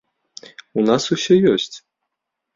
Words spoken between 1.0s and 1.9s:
усё ёсць.